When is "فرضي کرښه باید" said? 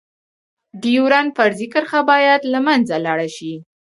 1.37-2.41